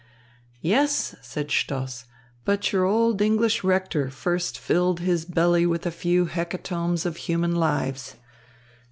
"Yes," 0.63 1.13
said 1.21 1.51
Stoss, 1.51 2.05
"but 2.43 2.71
your 2.73 2.85
old 2.85 3.21
English 3.21 3.63
rector 3.63 4.09
first 4.09 4.57
filled 4.57 5.01
his 5.01 5.25
belly 5.25 5.67
with 5.67 5.85
a 5.85 5.91
few 5.91 6.25
hecatombs 6.25 7.05
of 7.05 7.17
human 7.17 7.55
lives. 7.55 8.15